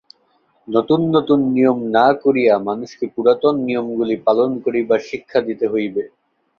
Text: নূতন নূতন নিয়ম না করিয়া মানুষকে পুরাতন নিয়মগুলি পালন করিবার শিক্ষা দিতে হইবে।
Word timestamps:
নূতন 0.67 1.01
নূতন 1.13 1.39
নিয়ম 1.55 1.79
না 1.95 2.07
করিয়া 2.23 2.53
মানুষকে 2.67 3.05
পুরাতন 3.13 3.55
নিয়মগুলি 3.67 4.15
পালন 4.27 4.49
করিবার 4.65 4.99
শিক্ষা 5.09 5.39
দিতে 5.47 5.65
হইবে। 5.73 6.03